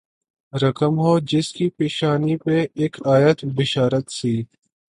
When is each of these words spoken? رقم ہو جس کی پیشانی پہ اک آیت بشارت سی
رقم 0.53 0.93
ہو 0.99 1.13
جس 1.29 1.47
کی 1.55 1.65
پیشانی 1.77 2.35
پہ 2.43 2.57
اک 2.81 2.93
آیت 3.15 3.39
بشارت 3.57 4.05
سی 4.11 4.35